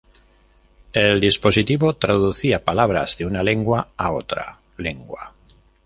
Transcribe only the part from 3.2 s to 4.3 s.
una lengua a